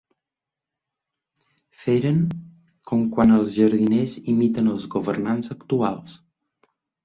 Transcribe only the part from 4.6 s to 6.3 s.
els governants actuals.